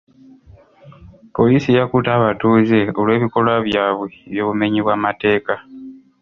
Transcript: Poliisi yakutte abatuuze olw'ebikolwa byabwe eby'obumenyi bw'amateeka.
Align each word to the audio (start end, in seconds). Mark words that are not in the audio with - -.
Poliisi 1.35 1.69
yakutte 1.77 2.09
abatuuze 2.17 2.79
olw'ebikolwa 2.99 3.55
byabwe 3.67 4.07
eby'obumenyi 4.31 4.79
bw'amateeka. 4.85 5.53